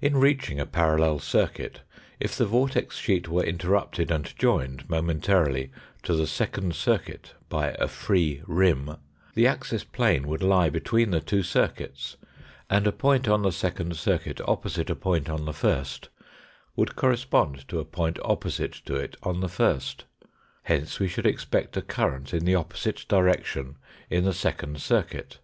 [0.00, 1.82] In reaching a parallel circuit,
[2.18, 5.70] if the vortex sheet were interrupted and joined momentarily
[6.02, 8.96] to the second circuit by a free rim,
[9.36, 12.16] the axis plane would lie between the two circuits,
[12.68, 16.08] and a point on the second circuit opposite a point on the first
[16.74, 20.04] would correspond to a point opposite to it on the first;
[20.64, 23.76] hence we should expect a current in the opposite direction
[24.10, 25.38] in the second circuit.